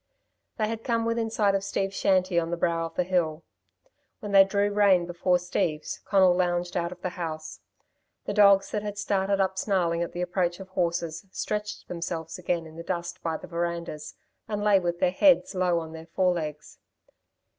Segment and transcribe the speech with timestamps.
[0.57, 3.43] They had come within sight of Steve's shanty on the brow of the hill.
[4.19, 7.59] When they drew rein before Steve's, Conal lounged out of the house.
[8.25, 12.65] The dogs that had started up snarling at the approach of horses stretched themselves again
[12.65, 14.15] in the dust by the verandahs,
[14.47, 16.79] and lay with their heads low on their forelegs.